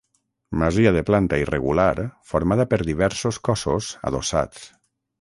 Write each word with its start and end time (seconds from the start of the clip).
Masia 0.61 0.93
de 0.95 1.03
planta 1.09 1.39
irregular 1.43 1.95
formada 2.33 2.69
per 2.75 2.83
diversos 2.91 3.41
cossos 3.51 3.95
adossats. 4.13 4.69